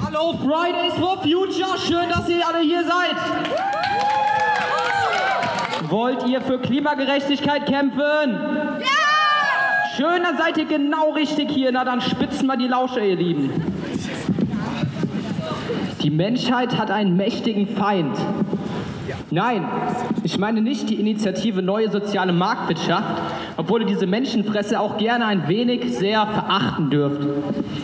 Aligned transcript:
Hallo 0.00 0.32
Fridays 0.38 0.94
for 0.94 1.18
Future, 1.18 1.76
schön, 1.76 2.08
dass 2.08 2.26
ihr 2.26 2.46
alle 2.46 2.60
hier 2.60 2.82
seid. 2.82 3.14
Wollt 5.90 6.26
ihr 6.26 6.40
für 6.40 6.58
Klimagerechtigkeit 6.58 7.66
kämpfen? 7.66 8.00
Ja! 8.00 8.86
Schön, 9.94 10.22
dann 10.22 10.38
seid 10.38 10.56
ihr 10.56 10.64
genau 10.64 11.10
richtig 11.10 11.50
hier. 11.50 11.70
Na, 11.72 11.84
dann 11.84 12.00
spitzen 12.00 12.46
wir 12.46 12.56
die 12.56 12.68
Lausche, 12.68 13.00
ihr 13.00 13.16
Lieben. 13.16 13.50
Die 16.02 16.10
Menschheit 16.10 16.78
hat 16.78 16.90
einen 16.90 17.14
mächtigen 17.18 17.68
Feind. 17.68 18.16
Nein, 19.30 19.68
ich 20.22 20.38
meine 20.38 20.62
nicht 20.62 20.88
die 20.88 21.00
Initiative 21.00 21.60
Neue 21.60 21.90
Soziale 21.90 22.32
Marktwirtschaft, 22.32 23.20
obwohl 23.56 23.82
ihr 23.82 23.86
diese 23.86 24.06
Menschenfresse 24.06 24.80
auch 24.80 24.98
gerne 24.98 25.26
ein 25.26 25.48
wenig 25.48 25.96
sehr 25.96 26.26
verachten 26.26 26.90
dürft. 26.90 27.22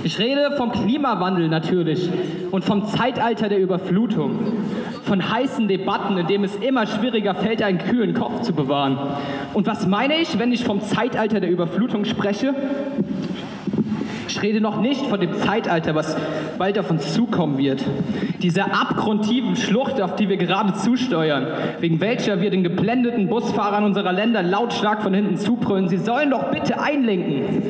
Ich 0.05 0.19
rede 0.19 0.53
vom 0.57 0.73
Klimawandel 0.73 1.49
natürlich 1.49 2.09
und 2.51 2.65
vom 2.65 2.87
Zeitalter 2.87 3.49
der 3.49 3.59
Überflutung, 3.59 4.39
von 5.03 5.31
heißen 5.33 5.69
Debatten, 5.69 6.17
in 6.19 6.27
dem 6.27 6.45
es 6.45 6.57
immer 6.57 6.87
schwieriger 6.87 7.35
fällt, 7.35 7.63
einen 7.63 7.79
kühlen 7.79 8.15
Kopf 8.15 8.43
zu 8.43 8.53
bewahren. 8.53 8.99
Und 9.55 9.67
was 9.67 9.87
meine 9.87 10.21
ich, 10.21 10.39
wenn 10.39 10.53
ich 10.53 10.65
vom 10.65 10.81
Zeitalter 10.81 11.41
der 11.41 11.51
Überflutung 11.51 12.05
spreche? 12.05 12.55
Ich 14.29 14.43
rede 14.43 14.61
noch 14.61 14.81
nicht 14.81 15.07
von 15.07 15.19
dem 15.19 15.33
Zeitalter, 15.35 15.95
was 15.95 16.15
bald 16.59 16.79
auf 16.79 16.91
uns 16.91 17.15
zukommen 17.15 17.57
wird. 17.57 17.83
Dieser 18.43 18.67
abgrundtiefen 18.67 19.57
Schlucht, 19.57 20.03
auf 20.03 20.17
die 20.17 20.29
wir 20.29 20.37
gerade 20.37 20.75
zusteuern, 20.75 21.47
wegen 21.81 22.01
welcher 22.01 22.41
wir 22.43 22.51
den 22.51 22.63
geblendeten 22.63 23.29
Busfahrern 23.29 23.85
unserer 23.85 24.13
Länder 24.13 24.43
lautstark 24.43 25.03
von 25.03 25.15
hinten 25.15 25.39
zubrüllen. 25.39 25.89
Sie 25.89 25.97
sollen 25.97 26.31
doch 26.31 26.51
bitte 26.51 26.79
einlenken. 26.79 27.63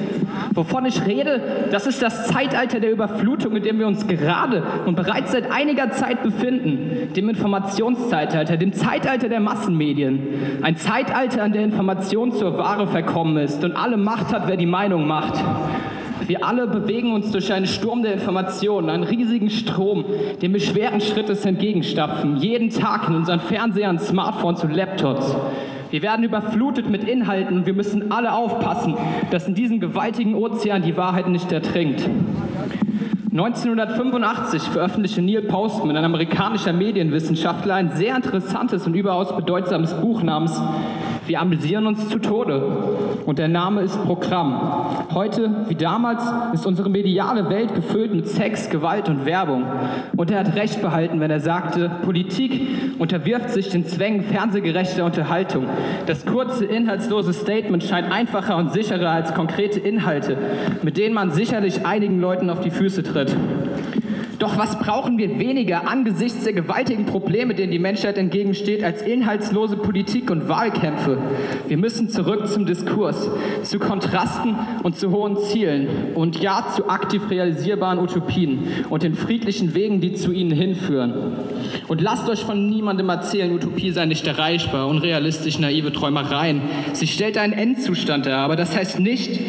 Wovon 0.53 0.85
ich 0.87 1.07
rede, 1.07 1.41
das 1.71 1.87
ist 1.87 2.03
das 2.03 2.27
Zeitalter 2.27 2.81
der 2.81 2.91
Überflutung, 2.91 3.55
in 3.57 3.63
dem 3.63 3.79
wir 3.79 3.87
uns 3.87 4.07
gerade 4.09 4.65
und 4.85 4.97
bereits 4.97 5.31
seit 5.31 5.51
einiger 5.53 5.93
Zeit 5.93 6.25
befinden. 6.25 7.13
Dem 7.15 7.29
Informationszeitalter, 7.29 8.57
dem 8.57 8.73
Zeitalter 8.73 9.29
der 9.29 9.41
Massenmedien. 9.41 10.21
Ein 10.63 10.77
Zeitalter, 10.77 11.45
an 11.45 11.53
der 11.53 11.63
Information 11.63 12.33
zur 12.33 12.59
Ware 12.59 12.89
verkommen 12.89 13.37
ist 13.37 13.65
und 13.65 13.77
alle 13.77 13.97
Macht 13.97 14.33
hat, 14.33 14.49
wer 14.49 14.57
die 14.57 14.67
Meinung 14.67 15.07
macht. 15.07 15.35
Wir 16.29 16.45
alle 16.45 16.67
bewegen 16.67 17.15
uns 17.15 17.31
durch 17.31 17.51
einen 17.55 17.67
Sturm 17.67 18.03
der 18.03 18.13
Informationen, 18.13 18.91
einen 18.91 19.03
riesigen 19.03 19.49
Strom, 19.49 20.05
dem 20.43 20.53
wir 20.53 20.61
schweren 20.61 21.01
Schrittes 21.01 21.47
entgegenstapfen, 21.47 22.37
jeden 22.37 22.69
Tag 22.69 23.09
in 23.09 23.15
unseren 23.15 23.41
Fernsehern, 23.41 23.99
Smartphones 23.99 24.63
und 24.63 24.75
Laptops. 24.75 25.35
Wir 25.91 26.03
werden 26.03 26.27
überflutet 26.27 26.91
mit 26.91 27.05
Inhalten 27.05 27.57
und 27.57 27.65
wir 27.65 27.73
müssen 27.73 28.13
alle 28.13 28.35
aufpassen, 28.35 28.95
dass 29.31 29.49
in 29.49 29.55
diesem 29.55 29.81
gewaltigen 29.81 30.35
Ozean 30.35 30.83
die 30.83 30.99
Wahrheit 30.99 31.29
nicht 31.29 31.51
ertrinkt. 31.51 32.07
1985 33.31 34.63
veröffentlichte 34.65 35.23
Neil 35.23 35.43
Postman, 35.43 35.97
ein 35.97 36.05
amerikanischer 36.05 36.75
Medienwissenschaftler, 36.75 37.75
ein 37.75 37.91
sehr 37.91 38.17
interessantes 38.17 38.87
und 38.87 38.95
überaus 38.95 39.35
bedeutsames 39.35 39.95
Buch 39.95 40.23
namens 40.23 40.61
Wir 41.29 41.43
amüsieren 41.43 41.87
uns 41.87 42.09
zu 42.09 42.19
Tode. 42.19 42.63
Und 43.27 43.39
der 43.39 43.49
Name 43.49 43.83
ist 43.83 44.03
Programm. 44.07 45.07
Heute, 45.13 45.67
wie 45.69 45.75
damals, 45.75 46.23
ist 46.55 46.67
unsere 46.67 46.89
mediale 46.89 47.51
Welt 47.51 47.75
gefüllt 47.75 48.15
mit 48.15 48.27
Sex, 48.27 48.71
Gewalt 48.71 49.11
und 49.11 49.27
Werbung. 49.27 49.67
Und 50.17 50.31
er 50.31 50.39
hat 50.39 50.57
recht 50.57 50.81
behalten, 50.81 51.21
wenn 51.21 51.31
er 51.31 51.41
sagte, 51.41 51.91
Politik 52.03 52.97
unterwirft 52.99 53.51
sich 53.51 53.69
den 53.69 53.85
Zwängen 53.85 54.23
fernsehgerechter 54.23 55.05
Unterhaltung. 55.05 55.67
Das 56.07 56.25
kurze, 56.25 56.65
inhaltslose 56.65 57.35
Statement 57.35 57.85
scheint 57.85 58.11
einfacher 58.11 58.57
und 58.57 58.73
sicherer 58.73 59.11
als 59.11 59.35
konkrete 59.35 59.81
Inhalte, 59.81 60.39
mit 60.83 60.97
denen 60.97 61.15
man 61.15 61.31
sicherlich 61.31 61.85
einigen 61.85 62.23
Leuten 62.23 62.49
auf 62.49 62.61
die 62.61 62.71
Füße 62.71 63.03
tritt. 63.03 63.37
Doch 64.39 64.57
was 64.57 64.79
brauchen 64.79 65.19
wir 65.19 65.39
weniger 65.41 65.89
angesichts 65.89 66.45
der 66.45 66.53
gewaltigen 66.53 67.07
Probleme, 67.07 67.55
denen 67.55 67.73
die 67.73 67.81
Menschheit 67.81 68.17
entgegensteht, 68.19 68.85
als 68.85 69.03
inhaltslose 69.03 69.77
Politik 69.77 70.31
und 70.31 70.49
Wahlkämpfe? 70.49 71.19
Wir 71.67 71.77
müssen 71.77 72.09
zurück 72.09 72.47
zum 72.47 72.65
Diskurs, 72.65 73.29
zu 73.65 73.81
Kontrasten 73.81 74.55
und 74.85 74.97
zu 74.97 75.11
hohen 75.11 75.39
Zielen 75.39 75.89
und 76.15 76.41
ja 76.41 76.65
zu 76.75 76.89
aktiv 76.89 77.23
realisierbaren 77.31 77.99
Utopien 77.99 78.61
und 78.89 79.03
den 79.03 79.15
friedlichen 79.15 79.75
Wegen, 79.75 80.01
die 80.01 80.15
zu 80.15 80.31
ihnen 80.31 80.53
hinführen. 80.53 81.15
Und 81.89 82.01
lasst 82.01 82.29
euch 82.29 82.45
von 82.45 82.69
niemandem 82.69 83.09
erzählen, 83.09 83.53
Utopie 83.53 83.91
sei 83.91 84.07
nicht 84.07 84.27
erreichbar, 84.27 84.87
unrealistisch, 84.87 85.59
naive 85.59 85.93
Träumereien. 85.93 86.63
Sie 86.93 87.09
stellt 87.09 87.39
einen 87.39 87.55
Endzustand 87.55 88.27
dar, 88.27 88.39
aber 88.39 88.55
das 88.55 88.77
heißt 88.77 89.01
nicht, 89.01 89.41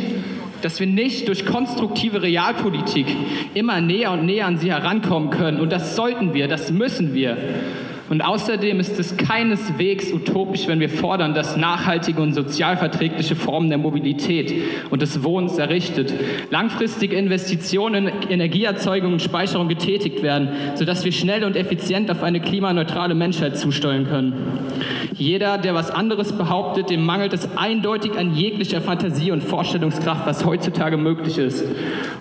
dass 0.62 0.80
wir 0.80 0.88
nicht 0.88 1.28
durch 1.28 1.46
konstruktive 1.46 2.22
Realpolitik 2.22 3.08
immer 3.53 3.81
näher 3.81 4.12
und 4.12 4.25
näher 4.25 4.46
an 4.46 4.58
sie 4.58 4.72
herankommen 4.72 5.30
können. 5.30 5.59
Und 5.59 5.72
das 5.72 5.96
sollten 5.96 6.34
wir, 6.34 6.47
das 6.47 6.72
müssen 6.72 7.14
wir. 7.14 7.38
Und 8.09 8.22
außerdem 8.24 8.80
ist 8.80 9.00
es 9.00 9.18
keineswegs 9.18 10.12
utopisch, 10.12 10.68
wenn 10.68 10.80
wir 10.80 10.90
fordern, 10.90 11.36
dass 11.36 11.56
nachhaltige 11.56 12.22
und 12.22 12.34
sozialverträgliche 12.34 13.36
Formen 13.36 13.70
der 13.70 13.78
Mobilität 13.78 14.52
und 14.90 15.03
des 15.03 15.24
Wohnens 15.24 15.59
errichtet, 15.59 16.12
langfristige 16.50 17.16
Investitionen 17.16 18.08
in 18.08 18.30
Energieerzeugung 18.30 19.14
und 19.14 19.22
Speicherung 19.22 19.68
getätigt 19.68 20.24
werden, 20.24 20.50
sodass 20.74 21.06
wir 21.06 21.12
schnell 21.12 21.44
und 21.44 21.56
effizient 21.56 22.09
auf 22.09 22.24
eine 22.24 22.40
klimaneutrale 22.42 23.14
Menschheit 23.14 23.58
zusteuern 23.58 24.08
können. 24.08 24.34
Jeder, 25.14 25.58
der 25.58 25.75
was 25.75 25.92
anderes 25.92 26.31
behauptet, 26.31 26.90
dem 26.90 27.06
mangelt 27.06 27.34
es 27.34 27.58
eindeutig 27.58 28.18
an 28.18 28.34
jeglicher 28.34 28.81
Fantasie 28.81 29.31
und 29.31 29.44
Vorstellungskraft, 29.44 30.25
was 30.25 30.46
heutzutage 30.46 30.98
möglich 30.98 31.38
ist. 31.38 31.64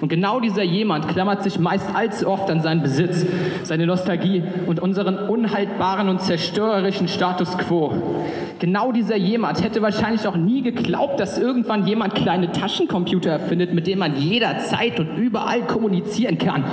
Und 0.00 0.08
genau 0.08 0.40
dieser 0.40 0.64
jemand 0.64 1.08
klammert 1.08 1.42
sich 1.44 1.58
meist 1.58 1.94
allzu 1.94 2.28
oft 2.28 2.50
an 2.50 2.60
seinen 2.60 2.82
Besitz, 2.82 3.24
seine 3.62 3.86
Nostalgie 3.86 4.42
und 4.66 4.80
unseren 4.80 5.16
unhaltbaren 5.16 5.77
und 6.08 6.20
zerstörerischen 6.20 7.08
Status 7.08 7.56
quo. 7.56 7.92
Genau 8.58 8.90
dieser 8.90 9.16
jemand 9.16 9.62
hätte 9.62 9.82
wahrscheinlich 9.82 10.26
auch 10.26 10.34
nie 10.34 10.62
geglaubt, 10.62 11.20
dass 11.20 11.38
irgendwann 11.38 11.86
jemand 11.86 12.16
kleine 12.16 12.50
Taschencomputer 12.50 13.30
erfindet, 13.30 13.72
mit 13.72 13.86
denen 13.86 14.00
man 14.00 14.16
jederzeit 14.16 14.98
und 14.98 15.16
überall 15.16 15.62
kommunizieren 15.62 16.38
kann. 16.38 16.64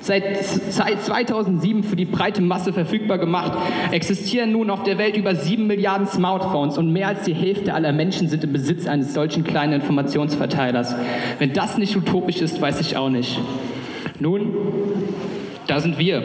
Seit, 0.00 0.38
seit 0.44 1.00
2007 1.00 1.84
für 1.84 1.94
die 1.94 2.06
breite 2.06 2.42
Masse 2.42 2.72
verfügbar 2.72 3.18
gemacht, 3.18 3.52
existieren 3.92 4.50
nun 4.50 4.70
auf 4.70 4.82
der 4.82 4.98
Welt 4.98 5.16
über 5.16 5.36
sieben 5.36 5.68
Milliarden 5.68 6.08
Smartphones 6.08 6.76
und 6.76 6.92
mehr 6.92 7.08
als 7.08 7.22
die 7.22 7.34
Hälfte 7.34 7.72
aller 7.72 7.92
Menschen 7.92 8.28
sind 8.28 8.42
im 8.42 8.52
Besitz 8.52 8.88
eines 8.88 9.14
solchen 9.14 9.44
kleinen 9.44 9.74
Informationsverteilers. 9.74 10.96
Wenn 11.38 11.52
das 11.52 11.78
nicht 11.78 11.96
utopisch 11.96 12.40
ist, 12.40 12.60
weiß 12.60 12.80
ich 12.80 12.96
auch 12.96 13.10
nicht. 13.10 13.38
Nun, 14.18 14.52
da 15.68 15.78
sind 15.78 15.98
wir. 15.98 16.22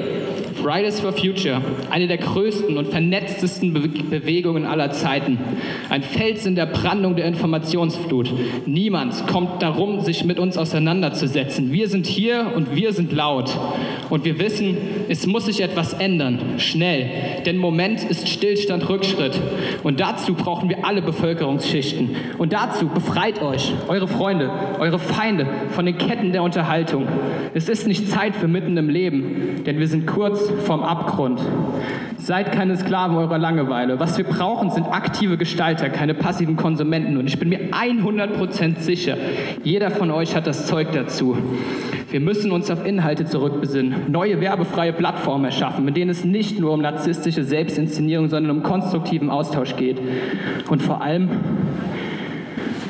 Fridays 0.63 1.01
for 1.01 1.11
Future, 1.11 1.61
eine 1.89 2.07
der 2.07 2.19
größten 2.19 2.77
und 2.77 2.87
vernetztesten 2.87 3.73
Be 3.73 3.89
Bewegungen 3.89 4.65
aller 4.65 4.91
Zeiten. 4.91 5.37
Ein 5.89 6.03
Fels 6.03 6.45
in 6.45 6.55
der 6.55 6.67
Brandung 6.67 7.17
der 7.17 7.25
Informationsflut. 7.25 8.31
Niemand 8.65 9.27
kommt 9.27 9.61
darum, 9.61 9.99
sich 9.99 10.23
mit 10.23 10.39
uns 10.39 10.57
auseinanderzusetzen. 10.57 11.73
Wir 11.73 11.89
sind 11.89 12.05
hier 12.05 12.53
und 12.55 12.77
wir 12.77 12.93
sind 12.93 13.11
laut. 13.11 13.51
Und 14.09 14.23
wir 14.23 14.39
wissen, 14.39 14.77
es 15.09 15.27
muss 15.27 15.47
sich 15.47 15.59
etwas 15.59 15.93
ändern. 15.93 16.39
Schnell. 16.59 17.09
Denn 17.45 17.57
Moment 17.57 18.01
ist 18.01 18.29
Stillstand 18.29 18.87
Rückschritt. 18.87 19.37
Und 19.83 19.99
dazu 19.99 20.33
brauchen 20.33 20.69
wir 20.69 20.85
alle 20.85 21.01
Bevölkerungsschichten. 21.01 22.11
Und 22.37 22.53
dazu 22.53 22.87
befreit 22.87 23.41
euch, 23.41 23.73
eure 23.89 24.07
Freunde, 24.07 24.49
eure 24.79 24.99
Feinde 24.99 25.45
von 25.71 25.85
den 25.85 25.97
Ketten 25.97 26.31
der 26.31 26.41
Unterhaltung. 26.41 27.05
Es 27.53 27.67
ist 27.67 27.85
nicht 27.85 28.09
Zeit 28.09 28.35
für 28.35 28.47
mitten 28.47 28.77
im 28.77 28.89
Leben, 28.89 29.63
denn 29.65 29.77
wir 29.79 29.87
sind 29.87 30.07
kurz 30.07 30.52
vom 30.65 30.83
Abgrund. 30.83 31.41
Seid 32.17 32.51
keine 32.51 32.77
Sklaven 32.77 33.17
eurer 33.17 33.37
Langeweile. 33.37 33.99
Was 33.99 34.17
wir 34.17 34.25
brauchen, 34.25 34.69
sind 34.69 34.85
aktive 34.85 35.37
Gestalter, 35.37 35.89
keine 35.89 36.13
passiven 36.13 36.55
Konsumenten. 36.55 37.17
Und 37.17 37.27
ich 37.27 37.37
bin 37.37 37.49
mir 37.49 37.71
100% 37.71 38.79
sicher, 38.79 39.17
jeder 39.63 39.91
von 39.91 40.09
euch 40.11 40.35
hat 40.35 40.47
das 40.47 40.67
Zeug 40.67 40.91
dazu. 40.93 41.37
Wir 42.09 42.19
müssen 42.19 42.51
uns 42.51 42.69
auf 42.69 42.85
Inhalte 42.85 43.25
zurückbesinnen, 43.25 44.11
neue 44.11 44.39
werbefreie 44.39 44.93
Plattformen 44.93 45.45
erschaffen, 45.45 45.83
mit 45.83 45.97
denen 45.97 46.11
es 46.11 46.23
nicht 46.23 46.59
nur 46.59 46.71
um 46.71 46.81
narzisstische 46.81 47.43
Selbstinszenierung, 47.43 48.29
sondern 48.29 48.57
um 48.57 48.63
konstruktiven 48.63 49.29
Austausch 49.29 49.75
geht. 49.75 49.99
Und 50.69 50.81
vor 50.81 51.01
allem 51.01 51.29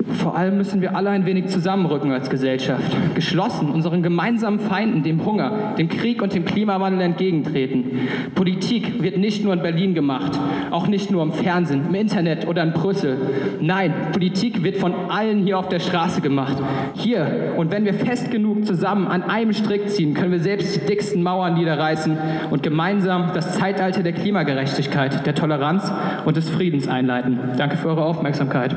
vor 0.06 0.36
allem 0.36 0.58
müssen 0.58 0.82
wir 0.82 0.96
alle 0.96 1.10
ein 1.10 1.26
wenig 1.26 1.48
zusammenrücken 1.48 2.12
als 2.12 2.30
Gesellschaft, 2.30 2.96
geschlossen 3.16 3.70
unseren 3.70 4.04
gemeinsamen 4.04 4.60
Feinden, 4.60 5.04
dem 5.04 5.26
Hunger, 5.26 5.74
dem 5.78 5.90
Krieg 5.90 6.22
und 6.22 6.34
dem 6.34 6.46
Klimawandel 6.46 7.02
entgegentreten. 7.02 8.08
Politik 8.36 9.02
wird 9.02 9.18
nicht 9.18 9.44
nur 9.44 9.54
in 9.54 9.62
Berlin 9.62 9.94
gemacht, 9.94 10.40
auch 10.72 10.88
nicht 10.88 11.12
nur 11.12 11.24
im 11.24 11.32
Fernsehen, 11.32 11.86
im 11.88 11.96
Internet 11.96 12.48
oder 12.48 12.64
in 12.64 12.74
Brüssel. 12.74 13.18
Nein, 13.62 13.94
Politik 14.12 14.64
wird 14.64 14.78
von 14.78 14.94
allen 15.10 15.44
hier 15.44 15.60
auf 15.60 15.70
der 15.70 15.80
Straße 15.80 16.22
gemacht. 16.22 16.58
Hier. 16.96 17.54
Und 17.58 17.72
wenn 17.72 17.86
wir 17.86 17.94
fest 17.94 18.32
genug 18.32 18.66
zusammen 18.66 19.08
an 19.08 19.24
einem 19.24 19.54
Strick 19.54 19.90
ziehen, 19.90 20.14
können 20.14 20.32
wir 20.32 20.40
selbst 20.40 20.76
die 20.76 20.86
dicksten 20.86 21.24
Mauern 21.24 21.54
niederreißen 21.54 22.18
und 22.50 22.64
gemeinsam 22.64 23.32
das 23.34 23.58
Zeitalter 23.58 24.04
der 24.04 24.14
Klimagerechtigkeit, 24.14 25.26
der 25.26 25.36
Toleranz 25.36 25.92
und 26.26 26.38
des 26.38 26.50
Friedens 26.50 26.88
einleiten. 26.88 27.40
Danke 27.58 27.78
für 27.78 27.90
eure 27.90 28.06
Aufmerksamkeit. 28.06 28.76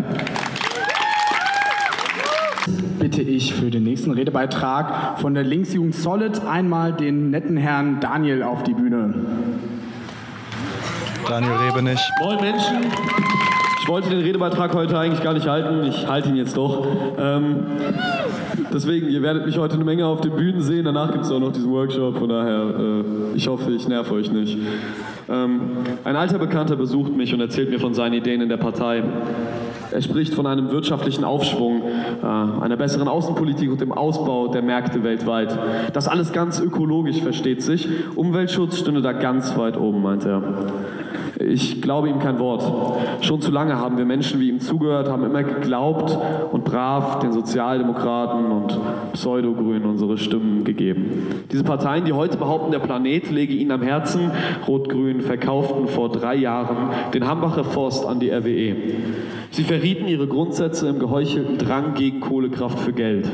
Bitte 3.17 3.29
bitte 3.29 3.37
ich 3.39 3.55
für 3.55 3.71
den 3.71 3.85
nächsten 3.85 4.11
Redebeitrag 4.11 5.19
von 5.21 5.33
der 5.33 5.43
Linksjugend 5.43 5.95
Solid 5.95 6.45
einmal 6.45 6.93
den 6.93 7.31
netten 7.31 7.57
Herrn 7.57 7.99
Daniel 7.99 8.43
auf 8.43 8.63
die 8.63 8.75
Bühne. 8.75 9.15
Daniel 11.27 11.53
Rebenich. 11.53 12.01
Moin 12.21 12.39
Menschen. 12.43 12.77
Ich 13.81 13.89
wollte 13.89 14.11
den 14.11 14.21
Redebeitrag 14.21 14.75
heute 14.75 14.99
eigentlich 14.99 15.23
gar 15.23 15.33
nicht 15.33 15.47
halten. 15.47 15.87
Ich 15.89 16.07
halte 16.07 16.29
ihn 16.29 16.37
jetzt 16.37 16.59
doch. 16.59 16.87
Ähm, 17.19 17.61
deswegen, 18.75 19.09
ihr 19.09 19.23
werdet 19.23 19.47
mich 19.47 19.57
heute 19.57 19.77
eine 19.77 19.85
Menge 19.85 20.05
auf 20.05 20.21
den 20.21 20.33
Bühnen 20.33 20.61
sehen. 20.61 20.85
Danach 20.85 21.11
gibt 21.11 21.25
es 21.25 21.31
auch 21.31 21.41
noch 21.41 21.53
diesen 21.53 21.71
Workshop. 21.71 22.19
Von 22.19 22.29
daher, 22.29 22.75
äh, 22.79 23.37
ich 23.37 23.49
hoffe, 23.49 23.71
ich 23.71 23.89
nerv 23.89 24.11
euch 24.11 24.31
nicht. 24.31 24.59
Ähm, 25.31 25.61
ein 26.05 26.17
alter 26.17 26.37
Bekannter 26.39 26.77
besucht 26.77 27.17
mich 27.17 27.33
und 27.33 27.41
erzählt 27.41 27.71
mir 27.71 27.81
von 27.81 27.95
seinen 27.95 28.13
Ideen 28.13 28.43
in 28.43 28.51
der 28.51 28.59
Partei. 28.59 29.03
Er 29.91 30.03
spricht 30.03 30.35
von 30.35 30.47
einem 30.47 30.71
wirtschaftlichen 30.71 31.25
Aufschwung, 31.25 31.83
einer 32.25 32.77
besseren 32.77 33.09
Außenpolitik 33.09 33.71
und 33.71 33.81
dem 33.81 33.93
Ausbau 33.93 34.49
der 34.49 34.63
Märkte 34.63 35.03
weltweit. 35.03 35.59
Das 35.93 36.09
alles 36.09 36.33
ganz 36.33 36.61
ökologisch, 36.61 37.21
versteht 37.23 37.63
sich. 37.63 37.89
Umweltschutz 38.15 38.79
stünde 38.79 39.03
da 39.03 39.13
ganz 39.13 39.57
weit 39.57 39.77
oben, 39.77 40.03
meint 40.03 40.25
er. 40.25 40.43
Ich 41.39 41.83
glaube 41.83 42.09
ihm 42.09 42.19
kein 42.19 42.39
Wort. 42.39 42.65
Schon 43.21 43.43
zu 43.43 43.51
lange 43.51 43.77
haben 43.77 43.99
wir 43.99 44.07
Menschen 44.07 44.41
wie 44.41 44.49
ihm 44.49 44.61
zugehört, 44.61 45.11
haben 45.11 45.25
immer 45.25 45.43
geglaubt 45.43 46.17
und 46.51 46.65
brav 46.65 47.19
den 47.19 47.33
Sozialdemokraten 47.33 48.51
und 48.51 48.79
Pseudogrünen 49.13 49.85
unsere 49.85 50.17
Stimmen 50.17 50.65
gegeben. 50.65 51.45
Diese 51.53 51.63
Parteien, 51.63 52.07
die 52.07 52.15
heute 52.15 52.39
behaupten, 52.39 52.73
der 52.73 52.79
Planet 52.79 53.31
lege 53.31 53.53
ihnen 53.53 53.73
am 53.73 53.83
Herzen, 53.83 54.31
Rot-Grün, 54.67 55.21
verkauften 55.21 55.89
vor 55.89 56.11
drei 56.11 56.37
Jahren 56.37 56.91
den 57.13 57.27
Hambacher 57.27 57.65
Forst 57.65 58.07
an 58.07 58.19
die 58.19 58.31
RWE. 58.31 58.77
Sie 59.51 59.63
verrieten 59.63 60.09
ihre 60.09 60.27
Grundsätze 60.27 60.89
im 60.89 60.99
geheuchelten 60.99 61.59
Drang 61.59 61.95
gegen 61.95 62.21
Kohlekraft 62.21 62.79
für 62.79 62.93
Geld. 62.93 63.29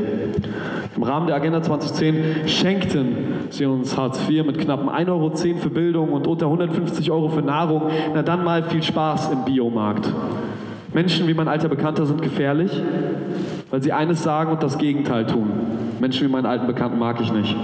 Im 0.95 1.03
Rahmen 1.03 1.27
der 1.27 1.37
Agenda 1.37 1.63
2010 1.63 2.47
schenkten 2.47 3.17
sie 3.51 3.65
uns 3.65 3.97
Hartz 3.97 4.21
IV 4.29 4.45
mit 4.45 4.59
knappen 4.59 4.89
1,10 4.89 5.09
Euro 5.09 5.31
für 5.59 5.71
Bildung 5.71 6.13
und 6.13 6.27
unter 6.27 6.47
150 6.47 7.11
Euro 7.11 7.29
für 7.29 7.43
Nahrung. 7.43 7.83
Na 8.15 8.23
dann 8.23 8.45
mal 8.45 8.63
viel 8.63 8.83
Spaß 8.83 9.31
im 9.33 9.45
Biomarkt. 9.45 10.13
Menschen 10.93 11.27
wie 11.27 11.35
mein 11.35 11.49
alter 11.49 11.69
Bekannter 11.69 12.05
sind 12.07 12.21
gefährlich, 12.21 12.71
weil 13.71 13.83
sie 13.83 13.93
eines 13.93 14.23
sagen 14.23 14.53
und 14.53 14.63
das 14.63 14.77
Gegenteil 14.79 15.27
tun. 15.27 15.51
Menschen 16.01 16.27
wie 16.27 16.31
meinen 16.31 16.47
alten 16.47 16.67
Bekannten 16.67 16.99
mag 16.99 17.21
ich 17.21 17.33
nicht. 17.33 17.57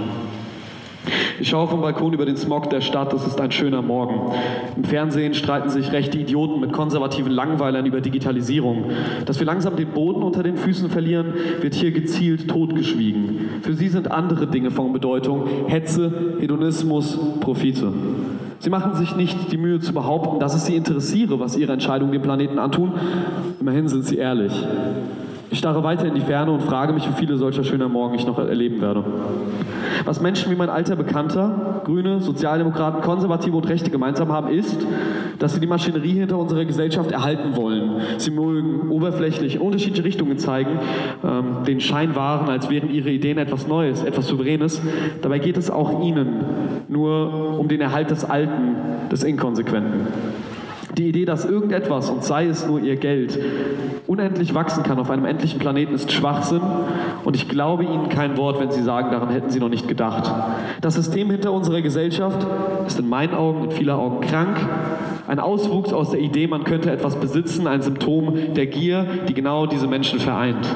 Ich 1.39 1.49
schaue 1.49 1.67
vom 1.67 1.81
Balkon 1.81 2.11
über 2.11 2.25
den 2.25 2.35
Smog 2.35 2.69
der 2.69 2.81
Stadt, 2.81 3.13
es 3.13 3.25
ist 3.25 3.39
ein 3.39 3.51
schöner 3.51 3.81
Morgen. 3.81 4.33
Im 4.75 4.83
Fernsehen 4.83 5.33
streiten 5.33 5.69
sich 5.69 5.91
rechte 5.93 6.17
Idioten 6.17 6.59
mit 6.59 6.73
konservativen 6.73 7.31
Langweilern 7.31 7.85
über 7.85 8.01
Digitalisierung. 8.01 8.91
Dass 9.25 9.39
wir 9.39 9.45
langsam 9.45 9.77
den 9.77 9.89
Boden 9.89 10.21
unter 10.21 10.43
den 10.43 10.57
Füßen 10.57 10.89
verlieren, 10.89 11.33
wird 11.61 11.75
hier 11.75 11.91
gezielt 11.91 12.49
totgeschwiegen. 12.49 13.61
Für 13.61 13.73
sie 13.73 13.87
sind 13.87 14.11
andere 14.11 14.47
Dinge 14.47 14.69
von 14.69 14.91
Bedeutung, 14.91 15.45
Hetze, 15.67 16.35
Hedonismus, 16.39 17.17
Profite. 17.39 17.93
Sie 18.59 18.69
machen 18.69 18.93
sich 18.95 19.15
nicht 19.15 19.51
die 19.51 19.57
Mühe 19.57 19.79
zu 19.79 19.93
behaupten, 19.93 20.39
dass 20.39 20.53
es 20.53 20.65
sie 20.65 20.75
interessiere, 20.75 21.39
was 21.39 21.55
ihre 21.55 21.71
Entscheidungen 21.71 22.11
dem 22.11 22.21
Planeten 22.21 22.59
antun. 22.59 22.91
Immerhin 23.59 23.87
sind 23.87 24.03
sie 24.05 24.17
ehrlich. 24.17 24.53
Ich 25.49 25.59
starre 25.59 25.83
weiter 25.83 26.05
in 26.05 26.15
die 26.15 26.21
Ferne 26.21 26.51
und 26.51 26.61
frage 26.61 26.93
mich, 26.93 27.07
wie 27.07 27.13
viele 27.13 27.37
solcher 27.37 27.63
schöner 27.63 27.87
Morgen 27.87 28.15
ich 28.15 28.27
noch 28.27 28.37
erleben 28.37 28.81
werde. 28.81 29.03
Was 30.05 30.21
Menschen 30.21 30.51
wie 30.51 30.55
mein 30.55 30.69
alter 30.69 30.95
Bekannter, 30.95 31.81
Grüne, 31.83 32.21
Sozialdemokraten, 32.21 33.01
Konservative 33.01 33.55
und 33.55 33.67
Rechte 33.67 33.89
gemeinsam 33.89 34.31
haben, 34.31 34.49
ist, 34.49 34.85
dass 35.39 35.53
sie 35.53 35.59
die 35.59 35.67
Maschinerie 35.67 36.13
hinter 36.13 36.37
unserer 36.37 36.65
Gesellschaft 36.65 37.11
erhalten 37.11 37.55
wollen. 37.55 38.01
Sie 38.17 38.31
mögen 38.31 38.89
oberflächlich 38.89 39.59
unterschiedliche 39.59 40.03
Richtungen 40.03 40.37
zeigen, 40.37 40.79
ähm, 41.23 41.63
den 41.65 41.79
Schein 41.79 42.15
wahren, 42.15 42.49
als 42.49 42.69
wären 42.69 42.89
ihre 42.91 43.09
Ideen 43.09 43.37
etwas 43.37 43.67
Neues, 43.67 44.03
etwas 44.03 44.27
Souveränes. 44.27 44.81
Dabei 45.21 45.39
geht 45.39 45.57
es 45.57 45.69
auch 45.71 46.03
ihnen 46.03 46.27
nur 46.87 47.57
um 47.59 47.67
den 47.67 47.81
Erhalt 47.81 48.11
des 48.11 48.25
Alten, 48.25 48.75
des 49.11 49.23
Inkonsequenten. 49.23 50.07
Die 50.97 51.07
Idee, 51.07 51.25
dass 51.25 51.45
irgendetwas, 51.45 52.09
und 52.09 52.23
sei 52.23 52.47
es 52.47 52.65
nur 52.65 52.81
ihr 52.81 52.95
Geld, 52.95 53.39
unendlich 54.07 54.55
wachsen 54.55 54.83
kann 54.83 54.97
auf 54.99 55.11
einem 55.11 55.25
endlichen 55.25 55.59
Planeten, 55.59 55.93
ist 55.93 56.11
Schwachsinn. 56.11 56.61
Und 57.23 57.35
ich 57.35 57.47
glaube 57.47 57.83
Ihnen 57.83 58.09
kein 58.09 58.37
Wort, 58.37 58.59
wenn 58.59 58.71
Sie 58.71 58.81
sagen, 58.81 59.11
daran 59.11 59.29
hätten 59.29 59.51
Sie 59.51 59.59
noch 59.59 59.69
nicht 59.69 59.87
gedacht. 59.87 60.31
Das 60.81 60.95
System 60.95 61.29
hinter 61.29 61.53
unserer 61.53 61.81
Gesellschaft 61.81 62.45
ist 62.87 62.99
in 62.99 63.07
meinen 63.07 63.35
Augen, 63.35 63.65
in 63.65 63.71
vieler 63.71 63.99
Augen 63.99 64.21
krank. 64.21 64.57
Ein 65.27 65.39
Auswuchs 65.39 65.93
aus 65.93 66.09
der 66.09 66.21
Idee, 66.21 66.47
man 66.47 66.63
könnte 66.63 66.91
etwas 66.91 67.15
besitzen, 67.17 67.67
ein 67.67 67.83
Symptom 67.83 68.33
der 68.55 68.65
Gier, 68.65 69.05
die 69.27 69.35
genau 69.35 69.67
diese 69.67 69.85
Menschen 69.85 70.19
vereint. 70.19 70.67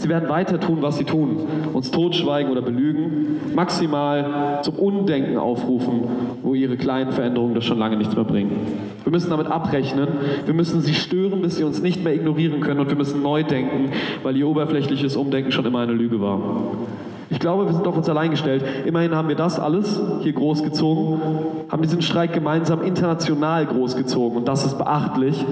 Sie 0.00 0.08
werden 0.08 0.28
weiter 0.28 0.60
tun, 0.60 0.78
was 0.80 0.96
sie 0.96 1.02
tun, 1.02 1.38
uns 1.72 1.90
totschweigen 1.90 2.52
oder 2.52 2.62
belügen, 2.62 3.40
maximal 3.56 4.60
zum 4.62 4.76
Undenken 4.76 5.36
aufrufen, 5.36 6.04
wo 6.44 6.54
ihre 6.54 6.76
kleinen 6.76 7.10
Veränderungen 7.10 7.56
das 7.56 7.64
schon 7.64 7.80
lange 7.80 7.96
nichts 7.96 8.14
mehr 8.14 8.24
bringen. 8.24 8.52
Wir 9.02 9.10
müssen 9.10 9.28
damit 9.28 9.48
abrechnen, 9.48 10.06
wir 10.46 10.54
müssen 10.54 10.82
sie 10.82 10.94
stören, 10.94 11.42
bis 11.42 11.56
sie 11.56 11.64
uns 11.64 11.82
nicht 11.82 12.04
mehr 12.04 12.14
ignorieren 12.14 12.60
können 12.60 12.78
und 12.78 12.88
wir 12.88 12.96
müssen 12.96 13.24
neu 13.24 13.42
denken, 13.42 13.90
weil 14.22 14.36
ihr 14.36 14.46
oberflächliches 14.46 15.16
Umdenken 15.16 15.50
schon 15.50 15.66
immer 15.66 15.80
eine 15.80 15.94
Lüge 15.94 16.20
war. 16.20 16.40
Ich 17.30 17.40
glaube, 17.40 17.66
wir 17.66 17.72
sind 17.72 17.86
auf 17.86 17.96
uns 17.96 18.08
allein 18.08 18.30
gestellt. 18.30 18.64
Immerhin 18.86 19.16
haben 19.16 19.28
wir 19.28 19.34
das 19.34 19.58
alles 19.58 20.00
hier 20.20 20.32
großgezogen, 20.32 21.20
haben 21.68 21.82
diesen 21.82 22.02
Streik 22.02 22.32
gemeinsam 22.32 22.82
international 22.82 23.66
großgezogen 23.66 24.38
und 24.38 24.46
das 24.46 24.64
ist 24.64 24.78
beachtlich. 24.78 25.44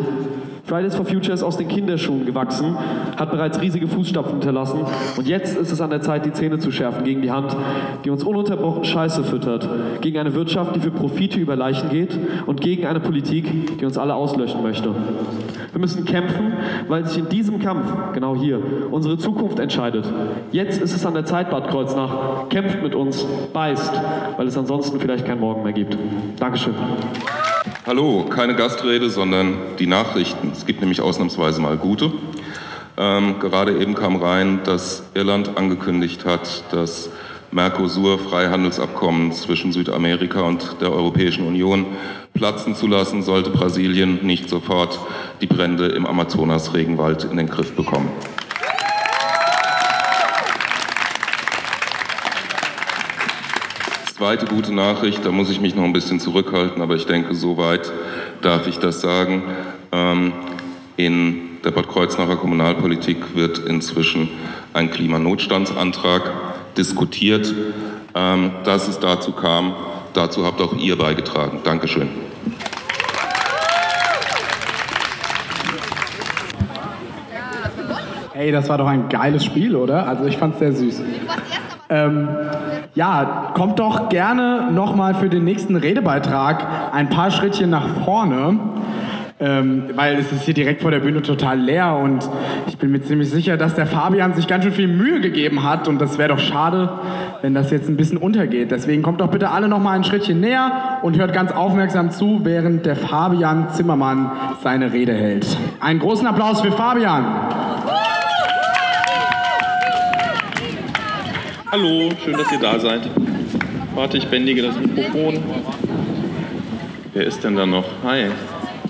Fridays 0.67 0.97
for 0.97 1.05
Future 1.05 1.33
ist 1.33 1.45
aus 1.45 1.57
den 1.57 1.69
Kinderschuhen 1.69 2.27
gewachsen, 2.27 2.77
hat 3.17 3.31
bereits 3.31 3.61
riesige 3.61 3.87
Fußstapfen 3.87 4.33
hinterlassen 4.33 4.81
und 5.17 5.29
jetzt 5.29 5.57
ist 5.57 5.71
es 5.71 5.81
an 5.81 5.91
der 5.91 6.01
Zeit, 6.01 6.27
die 6.27 6.33
Zähne 6.33 6.59
zu 6.59 6.73
schärfen 6.73 7.05
gegen 7.05 7.23
die 7.23 7.31
Hand, 7.31 7.57
die 8.05 8.11
uns 8.11 8.25
ununterbrochen 8.25 8.85
Scheiße 8.85 9.23
füttert, 9.23 9.69
gegen 10.01 10.19
eine 10.19 10.35
Wirtschaft, 10.35 10.75
die 10.75 10.81
für 10.81 10.91
Profite 10.91 11.39
über 11.39 11.55
Leichen 11.55 11.89
geht 11.89 12.19
und 12.47 12.61
gegen 12.61 12.85
eine 12.85 12.99
Politik, 12.99 13.79
die 13.79 13.85
uns 13.85 13.97
alle 13.97 14.17
auslöschen 14.17 14.61
möchte. 14.61 14.93
Wir 15.77 15.81
müssen 15.81 16.07
kämpfen, 16.07 16.55
weil 16.89 17.05
sich 17.05 17.19
in 17.19 17.29
diesem 17.29 17.61
Kampf, 17.61 17.87
genau 18.15 18.35
hier, 18.35 18.63
unsere 18.91 19.19
Zukunft 19.19 19.59
entscheidet. 19.59 20.07
Jetzt 20.51 20.81
ist 20.81 20.95
es 20.95 21.05
an 21.05 21.13
der 21.13 21.27
Zeit, 21.27 21.51
Bad 21.51 21.69
Kreuznach, 21.69 22.49
kämpft 22.49 22.83
mit 22.83 22.95
uns, 22.95 23.27
beißt, 23.53 23.93
weil 24.39 24.47
es 24.47 24.57
ansonsten 24.57 24.99
vielleicht 24.99 25.27
kein 25.27 25.39
Morgen 25.39 25.65
mehr 25.65 25.75
gibt. 25.75 25.99
Dankeschön. 26.39 26.73
Hallo, 27.85 28.25
keine 28.25 28.55
Gastrede, 28.55 29.11
sondern 29.11 29.59
die 29.79 29.87
Nachrichten. 29.87 30.51
Es 30.51 30.65
gibt 30.65 30.81
nämlich 30.81 31.03
ausnahmsweise 31.03 31.61
mal 31.61 31.77
gute. 31.77 32.11
Ähm, 32.97 33.35
gerade 33.39 33.79
eben 33.79 33.95
kam 33.95 34.17
rein, 34.17 34.61
dass 34.65 35.03
Irland 35.13 35.59
angekündigt 35.59 36.25
hat, 36.25 36.65
das 36.73 37.11
Mercosur-Freihandelsabkommen 37.51 39.33
zwischen 39.33 39.73
Südamerika 39.73 40.41
und 40.41 40.81
der 40.81 40.91
Europäischen 40.91 41.47
Union 41.47 41.85
platzen 42.37 42.75
zu 42.75 42.87
lassen, 42.87 43.23
sollte 43.23 43.51
Brasilien 43.51 44.25
nicht 44.25 44.49
sofort 44.49 44.99
die 45.41 45.47
Brände 45.47 45.87
im 45.87 46.07
Amazonas-Regenwald 46.07 47.25
in 47.25 47.37
den 47.37 47.49
Griff 47.49 47.75
bekommen. 47.75 48.11
Zweite 54.17 54.47
gute 54.47 54.73
Nachricht, 54.73 55.25
da 55.25 55.31
muss 55.31 55.51
ich 55.51 55.61
mich 55.61 55.75
noch 55.75 55.85
ein 55.85 55.93
bisschen 55.93 56.21
zurückhalten, 56.21 56.81
aber 56.81 56.95
ich 56.95 57.07
denke, 57.07 57.35
soweit 57.35 57.93
darf 58.41 58.67
ich 58.67 58.79
das 58.79 59.01
sagen. 59.01 59.43
Ähm, 59.93 60.33
in 60.97 61.59
der 61.65 61.71
Bad 61.73 61.89
Kreuznacher 61.89 62.37
Kommunalpolitik 62.37 63.35
wird 63.35 63.59
inzwischen 63.59 64.31
ein 64.73 64.91
Klimanotstandsantrag 64.91 66.33
diskutiert. 66.77 67.55
Ähm, 68.15 68.53
dass 68.65 68.89
es 68.89 68.99
dazu 68.99 69.33
kam, 69.33 69.75
dazu 70.15 70.47
habt 70.47 70.63
auch 70.63 70.75
ihr 70.79 70.97
beigetragen. 70.97 71.61
Dankeschön. 71.65 72.26
Hey, 78.47 78.53
das 78.53 78.69
war 78.69 78.79
doch 78.79 78.87
ein 78.87 79.09
geiles 79.09 79.45
Spiel, 79.45 79.75
oder? 79.75 80.07
Also 80.07 80.25
ich 80.27 80.37
fand 80.37 80.55
es 80.55 80.61
sehr 80.61 80.73
süß. 80.73 81.03
Ähm, 81.91 82.29
ja, 82.95 83.51
kommt 83.55 83.81
doch 83.81 84.09
gerne 84.09 84.71
nochmal 84.71 85.17
für 85.17 85.29
den 85.29 85.43
nächsten 85.43 85.75
Redebeitrag 85.75 86.65
ein 86.93 87.11
paar 87.11 87.33
Schrittchen 87.33 87.71
nach 87.71 87.89
vorne. 88.05 88.61
Ähm, 89.41 89.87
weil 89.97 90.15
es 90.15 90.31
ist 90.31 90.43
hier 90.43 90.55
direkt 90.55 90.81
vor 90.81 90.93
der 90.93 91.01
Bühne 91.01 91.23
total 91.23 91.59
leer 91.59 91.97
und 91.97 92.27
ich 92.69 92.79
bin 92.79 92.91
mir 92.93 93.03
ziemlich 93.03 93.29
sicher, 93.29 93.57
dass 93.57 93.75
der 93.75 93.87
Fabian 93.87 94.33
sich 94.33 94.47
ganz 94.47 94.65
schön 94.65 94.73
viel 94.73 94.89
Mühe 94.89 95.21
gegeben 95.21 95.63
hat 95.63 95.89
und 95.89 96.01
das 96.01 96.17
wäre 96.17 96.31
doch 96.31 96.39
schade, 96.39 96.89
wenn 97.43 97.53
das 97.53 97.71
jetzt 97.71 97.89
ein 97.89 97.99
bisschen 97.99 98.17
untergeht. 98.17 98.71
Deswegen 98.71 99.03
kommt 99.03 99.21
doch 99.21 99.31
bitte 99.31 99.51
alle 99.51 99.69
noch 99.69 99.81
mal 99.81 99.93
ein 99.93 100.05
Schrittchen 100.05 100.41
näher 100.41 101.01
und 101.03 101.19
hört 101.19 101.35
ganz 101.35 101.53
aufmerksam 101.53 102.13
zu, 102.13 102.41
während 102.45 102.87
der 102.87 102.97
Fabian 102.97 103.71
Zimmermann 103.73 104.31
seine 104.63 104.93
Rede 104.93 105.13
hält. 105.13 105.47
Einen 105.81 105.99
großen 105.99 106.27
Applaus 106.27 106.63
für 106.63 106.73
Fabian. 106.73 107.25
Hallo, 111.71 112.11
schön, 112.25 112.37
dass 112.37 112.51
ihr 112.53 112.59
da 112.59 112.79
seid. 112.79 113.03
Warte, 113.95 114.19
ich 114.19 114.27
bändige 114.27 114.63
das 114.63 114.77
Mikrofon. 114.77 115.43
Wer 117.13 117.25
ist 117.25 117.43
denn 117.43 117.57
da 117.57 117.67
noch? 117.67 117.87
Hi. 118.05 118.31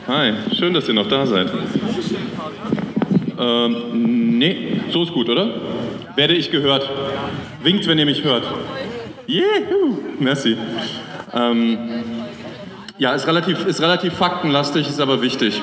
Hi, 0.07 0.33
schön, 0.57 0.75
dass 0.75 0.89
ihr 0.89 0.95
noch 0.95 1.09
da 1.09 1.27
seid. 1.27 1.51
Ähm, 3.39 4.39
nee, 4.39 4.81
so 4.91 5.03
ist 5.03 5.13
gut, 5.13 5.29
oder? 5.29 5.77
werde 6.17 6.35
ich 6.35 6.51
gehört. 6.51 6.91
Winkt, 7.63 7.87
wenn 7.87 7.99
ihr 7.99 8.07
mich 8.07 8.25
hört. 8.25 8.45
Juhu, 9.27 9.99
merci. 10.19 10.57
Ähm, 11.33 11.79
ja, 12.99 13.13
ist 13.13 13.27
relativ, 13.27 13.67
ist 13.67 13.81
relativ 13.83 14.15
faktenlastig, 14.15 14.89
ist 14.89 15.01
aber 15.01 15.21
wichtig. 15.21 15.61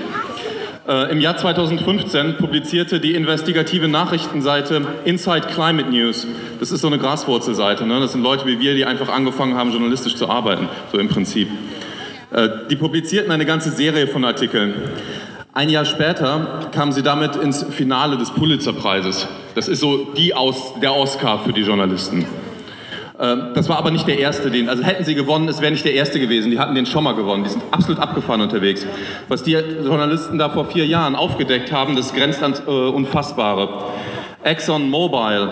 Äh, 0.86 1.12
Im 1.12 1.22
Jahr 1.22 1.38
2015 1.38 2.36
publizierte 2.36 3.00
die 3.00 3.16
investigative 3.16 3.88
Nachrichtenseite 3.88 4.86
Inside 5.06 5.48
Climate 5.48 5.90
News. 5.90 6.28
Das 6.60 6.74
ist 6.74 6.82
so 6.82 6.88
eine 6.88 6.98
Graswurzelseite. 6.98 7.86
Ne? 7.86 8.02
Das 8.02 8.12
sind 8.12 8.22
Leute 8.22 8.46
wie 8.46 8.60
wir, 8.60 8.75
die 8.75 8.84
einfach 8.84 9.08
angefangen 9.08 9.56
haben, 9.56 9.72
journalistisch 9.72 10.16
zu 10.16 10.30
arbeiten, 10.30 10.68
so 10.92 10.98
im 11.00 11.08
Prinzip. 11.08 11.48
Äh, 12.32 12.50
die 12.70 12.75
publizierten 12.75 13.32
eine 13.32 13.46
ganze 13.46 13.72
Serie 13.72 14.08
von 14.08 14.25
Artikeln. 14.25 14.74
Ein 15.54 15.70
Jahr 15.70 15.86
später 15.86 16.70
kamen 16.74 16.92
sie 16.92 17.04
damit 17.04 17.38
ins 17.38 17.63
Finale 17.63 18.18
des 18.18 18.32
Pulitzerpreises. 18.32 19.28
Das 19.56 19.70
ist 19.70 19.80
so 19.80 20.08
die 20.18 20.34
Aus, 20.34 20.74
der 20.82 20.94
Oscar 20.94 21.40
für 21.46 21.54
die 21.54 21.62
Journalisten. 21.62 22.25
Ähm, 23.24 23.51
das 23.53 23.70
war 23.70 23.77
aber 23.77 23.89
nicht 23.89 24.06
der 24.06 24.20
erste, 24.20 24.51
den, 24.51 24.68
also 24.68 24.84
hätten 24.84 25.06
sie 25.06 25.15
gewonnen, 25.15 25.48
es 25.48 25.62
wäre 25.62 25.72
nicht 25.72 25.86
der 25.86 25.94
erste 25.94 26.20
gewesen. 26.20 26.51
Die 26.51 26.60
hatten 26.60 26.75
den 26.75 26.86
schon 26.86 27.06
mal 27.06 27.15
gewonnen. 27.15 27.46
Die 27.46 27.50
sind 27.50 27.63
absolut 27.72 28.00
abgefahren 28.01 28.42
unterwegs. 28.42 28.86
Was 29.30 29.44
die 29.44 29.53
Journalisten 29.53 30.38
da 30.38 30.50
vor 30.50 30.65
vier 30.65 30.86
Jahren 30.86 31.15
aufgedeckt 31.15 31.72
haben, 31.72 31.96
das 31.96 32.13
grenzt 32.13 32.44
ans 32.44 32.62
äh, 32.68 32.70
Unfassbare. 32.70 33.86
Exxon 34.44 34.89
Mobil, 34.89 35.50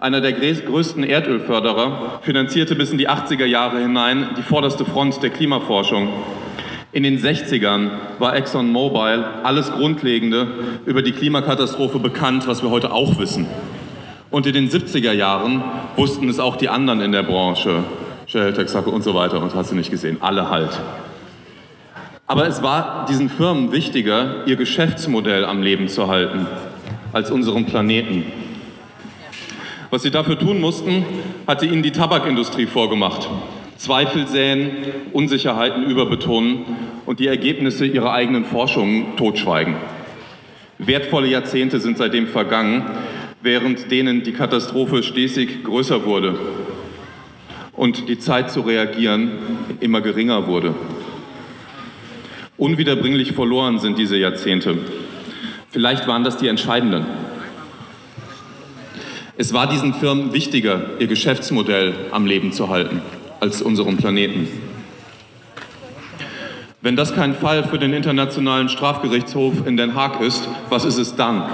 einer 0.00 0.20
der 0.20 0.32
größten 0.32 1.04
Erdölförderer, 1.04 2.20
finanzierte 2.22 2.74
bis 2.74 2.90
in 2.90 2.98
die 2.98 3.08
80er 3.08 3.44
Jahre 3.44 3.78
hinein 3.78 4.30
die 4.36 4.42
vorderste 4.42 4.84
Front 4.84 5.22
der 5.22 5.30
Klimaforschung. 5.30 6.08
In 6.90 7.04
den 7.04 7.18
60ern 7.18 7.90
war 8.18 8.34
ExxonMobil 8.34 9.24
alles 9.44 9.70
Grundlegende 9.70 10.48
über 10.86 11.02
die 11.02 11.12
Klimakatastrophe 11.12 11.98
bekannt, 12.00 12.48
was 12.48 12.62
wir 12.62 12.70
heute 12.70 12.92
auch 12.92 13.18
wissen. 13.18 13.46
Und 14.30 14.46
in 14.46 14.52
den 14.52 14.68
70er 14.68 15.12
Jahren 15.12 15.62
wussten 15.96 16.28
es 16.28 16.38
auch 16.38 16.56
die 16.56 16.68
anderen 16.68 17.00
in 17.00 17.12
der 17.12 17.22
Branche, 17.22 17.84
Shell, 18.26 18.52
Texaco 18.52 18.90
und 18.90 19.02
so 19.02 19.14
weiter, 19.14 19.40
und 19.42 19.54
hast 19.54 19.70
du 19.70 19.74
nicht 19.74 19.90
gesehen, 19.90 20.18
alle 20.20 20.50
halt. 20.50 20.78
Aber 22.26 22.46
es 22.46 22.62
war 22.62 23.06
diesen 23.08 23.30
Firmen 23.30 23.72
wichtiger, 23.72 24.46
ihr 24.46 24.56
Geschäftsmodell 24.56 25.46
am 25.46 25.62
Leben 25.62 25.88
zu 25.88 26.08
halten, 26.08 26.46
als 27.14 27.30
unseren 27.30 27.64
Planeten. 27.64 28.24
Was 29.90 30.02
sie 30.02 30.10
dafür 30.10 30.38
tun 30.38 30.60
mussten, 30.60 31.06
hatte 31.46 31.64
ihnen 31.64 31.82
die 31.82 31.92
Tabakindustrie 31.92 32.66
vorgemacht. 32.66 33.30
Zweifel 33.78 34.26
säen, 34.26 34.72
Unsicherheiten 35.14 35.84
überbetonen 35.84 36.66
und 37.06 37.20
die 37.20 37.28
Ergebnisse 37.28 37.86
ihrer 37.86 38.12
eigenen 38.12 38.44
Forschungen 38.44 39.16
totschweigen. 39.16 39.76
Wertvolle 40.76 41.28
Jahrzehnte 41.28 41.80
sind 41.80 41.96
seitdem 41.96 42.26
vergangen, 42.26 42.84
während 43.42 43.90
denen 43.90 44.22
die 44.22 44.32
Katastrophe 44.32 45.02
stetig 45.02 45.64
größer 45.64 46.04
wurde 46.04 46.38
und 47.72 48.08
die 48.08 48.18
Zeit 48.18 48.50
zu 48.50 48.62
reagieren 48.62 49.30
immer 49.80 50.00
geringer 50.00 50.46
wurde. 50.46 50.74
Unwiederbringlich 52.56 53.32
verloren 53.32 53.78
sind 53.78 53.98
diese 53.98 54.16
Jahrzehnte. 54.16 54.78
Vielleicht 55.70 56.08
waren 56.08 56.24
das 56.24 56.36
die 56.38 56.48
entscheidenden. 56.48 57.06
Es 59.36 59.52
war 59.52 59.68
diesen 59.68 59.94
Firmen 59.94 60.32
wichtiger, 60.32 60.98
ihr 60.98 61.06
Geschäftsmodell 61.06 61.94
am 62.10 62.26
Leben 62.26 62.52
zu 62.52 62.68
halten 62.68 63.00
als 63.38 63.62
unserem 63.62 63.96
Planeten. 63.96 64.48
Wenn 66.80 66.96
das 66.96 67.14
kein 67.14 67.34
Fall 67.34 67.62
für 67.62 67.78
den 67.78 67.92
Internationalen 67.92 68.68
Strafgerichtshof 68.68 69.66
in 69.66 69.76
Den 69.76 69.94
Haag 69.94 70.20
ist, 70.20 70.48
was 70.70 70.84
ist 70.84 70.98
es 70.98 71.14
dann? 71.14 71.44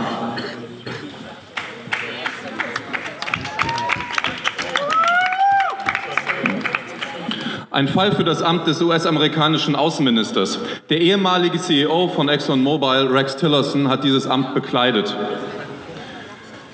Ein 7.74 7.88
Fall 7.88 8.12
für 8.12 8.22
das 8.22 8.40
Amt 8.40 8.68
des 8.68 8.80
US-amerikanischen 8.80 9.74
Außenministers. 9.74 10.60
Der 10.90 11.00
ehemalige 11.00 11.58
CEO 11.58 12.06
von 12.06 12.28
ExxonMobil, 12.28 13.08
Rex 13.10 13.34
Tillerson, 13.34 13.88
hat 13.88 14.04
dieses 14.04 14.28
Amt 14.28 14.54
bekleidet. 14.54 15.16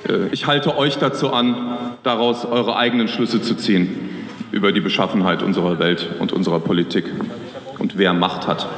Äh, 0.06 0.26
ich 0.30 0.46
halte 0.46 0.76
euch 0.76 0.98
dazu 0.98 1.32
an, 1.32 1.78
daraus 2.02 2.44
eure 2.44 2.76
eigenen 2.76 3.08
Schlüsse 3.08 3.40
zu 3.40 3.54
ziehen 3.54 4.10
über 4.52 4.72
die 4.72 4.82
Beschaffenheit 4.82 5.42
unserer 5.42 5.78
Welt 5.78 6.06
und 6.18 6.34
unserer 6.34 6.60
Politik 6.60 7.06
und 7.78 7.96
wer 7.96 8.12
Macht 8.12 8.46
hat. 8.46 8.68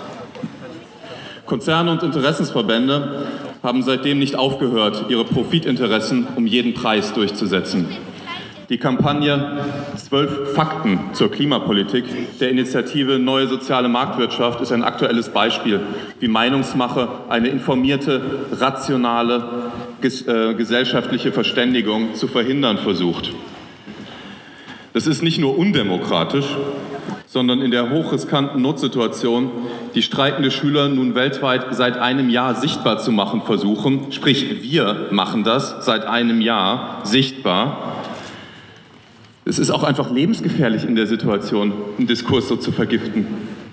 Konzerne 1.45 1.91
und 1.91 2.05
Interessensverbände 2.05 3.27
haben 3.65 3.83
seitdem 3.83 4.21
nicht 4.21 4.37
aufgehört, 4.37 5.07
ihre 5.09 5.25
Profitinteressen 5.25 6.29
um 6.37 6.47
jeden 6.47 6.75
Preis 6.75 7.15
durchzusetzen. 7.15 7.89
Die 8.73 8.79
Kampagne 8.79 9.59
Zwölf 9.97 10.55
Fakten 10.55 10.99
zur 11.13 11.31
Klimapolitik 11.31 12.39
der 12.39 12.49
Initiative 12.49 13.19
Neue 13.19 13.47
Soziale 13.47 13.87
Marktwirtschaft 13.87 14.63
ist 14.63 14.73
ein 14.73 14.83
aktuelles 14.83 15.29
Beispiel, 15.29 15.81
wie 16.21 16.29
Meinungsmache 16.29 17.07
eine 17.29 17.49
informierte, 17.49 18.23
rationale 18.51 19.45
äh, 20.01 20.55
gesellschaftliche 20.55 21.33
Verständigung 21.33 22.15
zu 22.15 22.29
verhindern 22.29 22.79
versucht. 22.79 23.33
Das 24.95 25.07
ist 25.07 25.23
nicht 25.23 25.39
nur 25.39 25.59
undemokratisch, 25.59 26.57
sondern 27.27 27.61
in 27.61 27.73
der 27.73 27.91
hochriskanten 27.91 28.63
Notsituation, 28.63 29.51
die 29.95 30.03
streikende 30.03 30.51
Schüler 30.51 30.89
nun 30.89 31.15
weltweit 31.15 31.75
seit 31.75 31.99
einem 31.99 32.31
Jahr 32.31 32.55
sichtbar 32.55 32.97
zu 32.97 33.13
machen 33.13 33.43
versuchen, 33.43 34.13
sprich 34.13 34.63
wir 34.63 35.09
machen 35.11 35.45
das 35.45 35.85
seit 35.85 36.07
einem 36.07 36.41
Jahr 36.41 37.01
sichtbar. 37.05 38.02
Es 39.45 39.59
ist 39.59 39.71
auch 39.71 39.83
einfach 39.83 40.11
lebensgefährlich 40.13 40.85
in 40.85 40.95
der 40.95 41.07
Situation, 41.07 41.73
einen 41.99 42.07
Diskurs 42.07 42.49
so 42.49 42.57
zu 42.57 42.71
vergiften. 42.71 43.27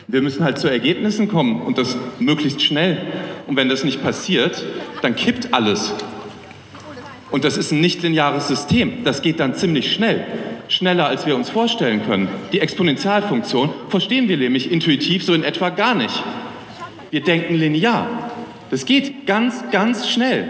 Wir 0.08 0.22
müssen 0.22 0.44
halt 0.44 0.58
zu 0.58 0.68
Ergebnissen 0.68 1.28
kommen 1.28 1.62
und 1.62 1.78
das 1.78 1.96
möglichst 2.20 2.62
schnell. 2.62 2.98
Und 3.46 3.56
wenn 3.56 3.70
das 3.70 3.84
nicht 3.84 4.02
passiert, 4.02 4.66
dann 5.04 5.16
kippt 5.16 5.54
alles. 5.54 5.94
Und 7.30 7.44
das 7.44 7.58
ist 7.58 7.72
ein 7.72 7.82
nichtlineares 7.82 8.48
System. 8.48 9.04
Das 9.04 9.22
geht 9.22 9.40
dann 9.40 9.54
ziemlich 9.54 9.94
schnell 9.94 10.26
schneller, 10.70 11.08
als 11.08 11.26
wir 11.26 11.36
uns 11.36 11.50
vorstellen 11.50 12.04
können. 12.06 12.30
Die 12.54 12.62
Exponentialfunktion 12.62 13.72
verstehen 13.90 14.30
wir 14.30 14.38
nämlich 14.38 14.72
intuitiv 14.72 15.24
so 15.24 15.34
in 15.34 15.44
etwa 15.44 15.70
gar 15.70 15.96
nicht. 15.96 16.24
Wir 17.12 17.22
denken 17.22 17.56
linear. 17.56 18.08
Das 18.70 18.86
geht 18.86 19.26
ganz, 19.26 19.64
ganz 19.72 20.08
schnell. 20.08 20.48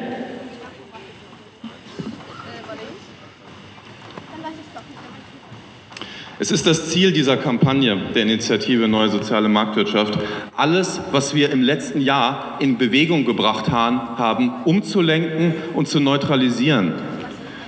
Es 6.42 6.52
ist 6.52 6.66
das 6.66 6.90
Ziel 6.90 7.12
dieser 7.12 7.36
Kampagne 7.36 7.98
der 8.16 8.22
Initiative 8.24 8.88
Neue 8.88 9.10
Soziale 9.10 9.50
Marktwirtschaft, 9.50 10.18
alles, 10.56 11.02
was 11.12 11.36
wir 11.36 11.52
im 11.52 11.62
letzten 11.62 12.00
Jahr 12.00 12.56
in 12.62 12.78
Bewegung 12.78 13.26
gebracht 13.26 13.70
haben, 13.70 14.54
umzulenken 14.64 15.54
und 15.74 15.90
zu 15.90 16.00
neutralisieren. 16.00 16.94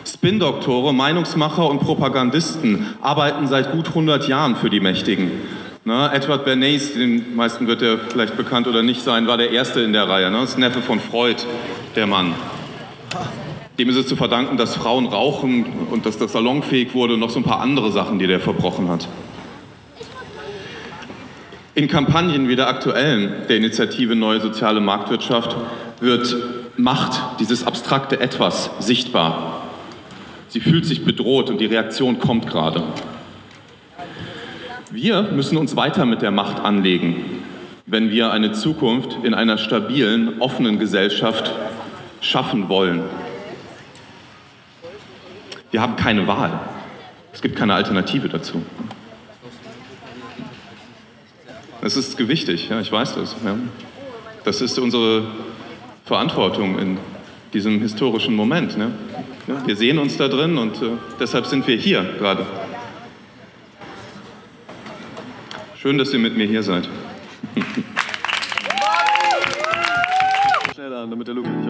Spin-Doktore, 0.06 0.94
Meinungsmacher 0.94 1.70
und 1.70 1.80
Propagandisten 1.80 2.86
arbeiten 3.01 3.46
seit 3.48 3.74
gut 3.74 3.90
100 3.90 4.30
Jahren 4.30 4.56
für 4.56 4.70
die 4.70 4.80
Mächtigen. 4.80 5.32
Ne, 5.84 6.10
Edward 6.13 6.46
Bernays, 6.46 6.94
den 6.94 7.36
meisten 7.36 7.68
wird 7.68 7.82
er 7.82 7.98
vielleicht 7.98 8.38
bekannt 8.38 8.68
oder 8.68 8.84
nicht 8.84 9.01
sein, 9.01 9.28
war 9.28 9.36
der 9.36 9.51
Erste 9.51 9.82
in 9.82 9.92
der 9.92 10.08
Reihe. 10.08 10.32
Ne? 10.32 10.38
Das 10.40 10.51
ist 10.51 10.60
Neffe 10.60 10.82
von 10.82 11.01
Freud, 11.01 11.44
der 11.98 12.08
Mann. 12.08 12.36
Dem 13.80 13.90
ist 13.90 13.96
es 13.96 14.08
zu 14.08 14.16
verdanken, 14.16 14.58
dass 14.58 14.75
Frauen 14.75 15.08
rauchen 15.08 15.66
und 15.90 16.06
dass 16.06 16.18
das 16.18 16.34
salonfähig 16.34 16.94
wurde 16.94 17.13
und 17.13 17.20
noch 17.20 17.30
so 17.30 17.40
ein 17.40 17.44
paar 17.44 17.62
andere 17.62 17.92
Sachen, 17.92 18.20
die 18.20 18.28
der 18.28 18.40
verbrochen 18.40 18.90
hat. 18.90 19.08
In 21.74 21.88
Kampagnen 21.88 22.50
wie 22.50 22.58
der 22.58 22.68
aktuellen 22.68 23.48
der 23.48 23.56
Initiative 23.56 24.16
Neue 24.16 24.42
Soziale 24.42 24.82
Marktwirtschaft 24.82 25.56
wird 26.01 26.36
Macht, 26.75 27.40
dieses 27.40 27.66
abstrakte 27.66 28.20
Etwas, 28.20 28.72
sichtbar. 28.80 29.62
Sie 30.50 30.60
fühlt 30.60 30.86
sich 30.86 31.06
bedroht 31.06 31.50
und 31.50 31.62
die 31.62 31.66
Reaktion 31.66 32.20
kommt 32.20 32.48
gerade. 32.48 32.84
Wir 34.92 35.24
müssen 35.32 35.56
uns 35.58 35.78
weiter 35.78 36.06
mit 36.06 36.22
der 36.22 36.32
Macht 36.32 36.60
anlegen, 36.60 37.24
wenn 37.86 38.12
wir 38.12 38.32
eine 38.34 38.51
Zukunft 38.51 39.20
in 39.24 39.34
einer 39.34 39.58
stabilen, 39.58 40.42
offenen 40.42 40.78
Gesellschaft 40.78 41.54
schaffen 42.20 42.68
wollen. 42.68 43.04
Wir 45.72 45.82
haben 45.82 45.96
keine 45.96 46.27
Wahl. 46.27 46.60
Es 47.34 47.41
gibt 47.41 47.56
keine 47.56 47.74
Alternative 47.74 48.27
dazu. 48.30 48.63
Das 51.82 51.96
ist 51.98 52.18
gewichtig, 52.18 52.70
ja, 52.70 52.80
ich 52.80 52.91
weiß 52.91 53.15
das. 53.15 53.36
Ja. 53.44 53.56
Das 54.44 54.62
ist 54.62 54.77
unsere 54.77 55.24
Verantwortung 56.06 56.77
in 56.77 56.98
diesem 57.53 57.80
historischen 57.82 58.36
Moment. 58.36 58.77
Ne? 58.77 58.91
Ja, 59.48 59.65
wir 59.65 59.75
sehen 59.75 59.98
uns 59.98 60.18
da 60.18 60.27
drin 60.27 60.58
und 60.58 60.75
äh, 60.82 60.98
deshalb 61.20 61.46
sind 61.46 61.65
wir 61.68 61.77
hier 61.77 62.03
gerade. 62.20 62.46
Schön, 65.75 65.98
dass 65.98 66.13
ihr 66.13 66.20
mit 66.20 66.38
mir 66.38 66.46
hier 66.46 66.62
seid. 66.62 66.88
Schneller 70.75 71.00
an, 71.00 71.10
damit 71.10 71.27
der 71.27 71.34
Luke 71.34 71.50
nicht 71.50 71.70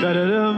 Da-da-dum. 0.00 0.56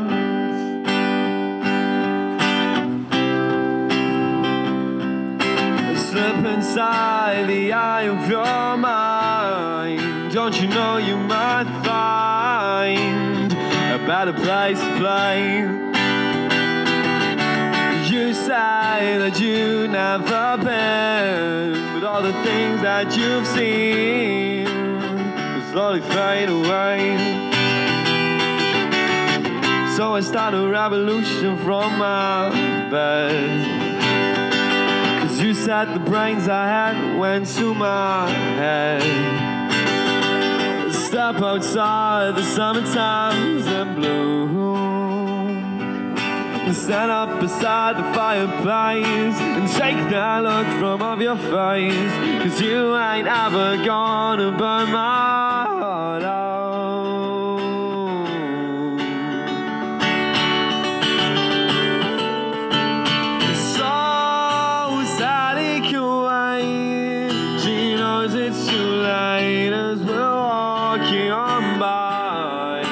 Slip 5.97 6.45
inside 6.55 7.47
the 7.47 7.73
eye 7.73 8.03
of 8.03 8.29
your 8.29 8.77
mind. 8.77 10.33
Don't 10.33 10.61
you 10.61 10.67
know 10.69 10.97
you 10.97 11.17
might 11.17 11.69
find 11.85 13.53
a 13.53 14.05
better 14.07 14.33
place 14.33 14.81
to 14.81 14.97
play? 14.99 15.61
You 18.11 18.35
say 18.35 19.19
that 19.23 19.39
you've 19.39 19.91
never 19.91 20.57
been, 20.57 21.95
but 21.95 22.05
all 22.05 22.23
the 22.23 22.33
things 22.43 22.83
that 22.83 23.17
you've 23.17 23.47
seen 23.47 24.67
slowly 25.71 26.01
fade 26.01 26.49
away. 26.49 27.48
So 29.99 30.15
I 30.15 30.21
start 30.21 30.55
a 30.55 30.65
revolution 30.69 31.59
from 31.65 31.99
my 31.99 32.51
bed. 32.89 33.99
Cause 35.23 35.41
you 35.41 35.55
said 35.55 35.93
the 35.93 35.99
brains 35.99 36.49
I 36.49 36.67
had 36.69 37.19
went 37.19 37.49
to 37.57 37.75
my 37.75 38.31
head. 38.31 39.03
Step 40.93 41.43
outside, 41.43 42.37
the 42.37 42.45
summertime's 42.45 43.67
in 43.67 43.95
bloom. 43.97 44.57
And 46.17 46.77
stand 46.77 47.11
up 47.11 47.41
beside 47.41 47.97
the 47.97 48.05
fireplace 48.15 49.35
and 49.41 49.69
take 49.69 49.97
that 50.11 50.45
look 50.45 50.67
from 50.79 51.03
off 51.03 51.19
your 51.19 51.37
face. 51.37 52.13
Cause 52.45 52.61
you 52.61 52.97
ain't 52.97 53.27
ever 53.27 53.85
gonna 53.85 54.53
burn 54.57 54.93
my 54.93 55.65
heart 55.67 56.23
out. 56.23 56.48
By. 71.89 72.83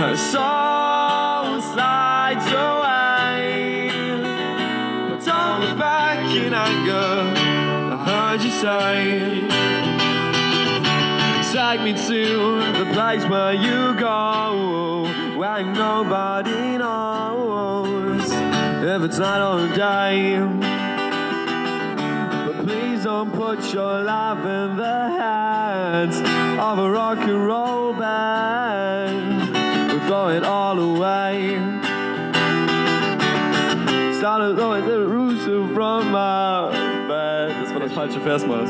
Her 0.00 0.16
soul 0.32 1.46
slides 1.72 2.48
away. 2.68 3.90
But 5.08 5.20
don't 5.30 5.58
look 5.62 5.76
back 5.78 6.20
in 6.44 6.52
anger. 6.68 7.12
I 7.94 7.96
heard 8.08 8.40
you 8.46 8.52
say. 8.64 8.94
Take 11.56 11.80
me 11.86 11.92
to 12.10 12.22
the 12.80 12.86
place 12.96 13.24
where 13.32 13.54
you 13.66 13.80
go, 14.08 15.08
where 15.40 15.62
nobody 15.64 16.64
knows 16.82 18.26
if 18.92 19.00
it's 19.06 19.18
night 19.18 19.42
or 19.50 19.60
day. 19.74 20.65
Don't 23.16 23.32
put 23.32 23.72
your 23.72 24.02
love 24.02 24.44
in 24.44 24.76
the 24.76 24.84
hands 24.84 26.18
of 26.60 26.78
a 26.78 26.90
rock 26.90 27.16
and 27.16 27.46
roll 27.46 27.94
band. 27.94 29.54
We'll 29.88 30.06
throw 30.06 30.28
it 30.28 30.44
all 30.44 30.78
away. 30.78 31.56
Started 34.18 34.56
throwing 34.56 34.84
the 34.84 35.06
rooster 35.08 35.66
from 35.72 36.10
my 36.12 36.70
bed. 37.08 37.56
Das 37.58 37.72
war 37.72 37.80
das 37.80 37.92
falsche 37.92 38.20
Vers, 38.20 38.44
Maus. 38.44 38.68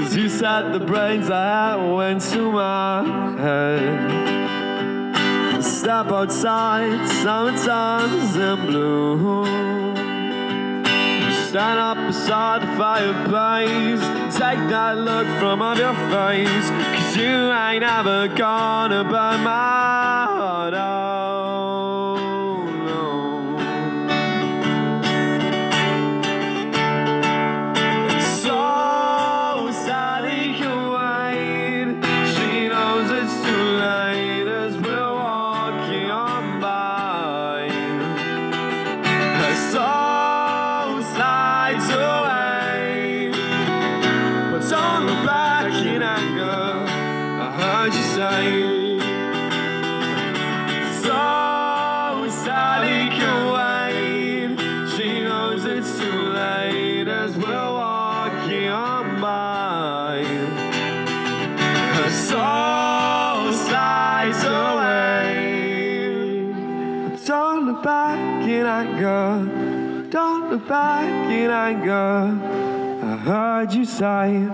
Cause 0.00 0.16
you 0.16 0.28
said 0.28 0.72
the 0.72 0.80
brains 0.80 1.30
I 1.30 1.76
had 1.76 1.76
went 1.88 2.20
to 2.32 2.50
my 2.50 3.04
head. 3.38 4.42
Step 5.62 6.10
outside, 6.10 7.06
summertime's 7.22 8.34
in 8.34 8.66
bloom. 8.66 10.07
Stand 11.58 11.80
up 11.80 12.06
beside 12.06 12.62
the 12.62 12.68
fireplace. 12.76 14.00
Take 14.38 14.60
that 14.70 14.96
look 14.96 15.26
from 15.40 15.60
off 15.60 15.76
your 15.76 15.92
face. 16.08 16.70
Cause 16.70 17.16
you 17.16 17.50
ain't 17.52 17.82
ever 17.82 18.28
gonna 18.28 19.02
burn 19.02 19.42
my 19.42 20.26
heart 20.38 20.74
out. 20.74 21.27
In 68.48 68.66
anger. 68.66 70.08
Don't 70.10 70.50
look 70.50 70.66
back 70.66 71.30
in 71.30 71.50
anger. 71.50 72.38
I 73.02 73.16
heard 73.16 73.74
you 73.74 73.84
say. 73.84 74.48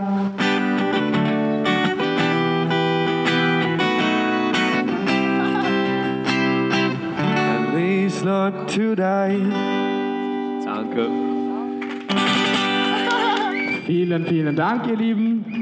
At 7.16 7.74
least 7.74 8.24
not 8.24 8.68
today. 8.68 9.38
Danke. 10.64 11.08
Vielen, 13.86 14.24
vielen 14.26 14.56
Dank, 14.56 14.86
ihr 14.88 14.96
Lieben. 14.96 15.53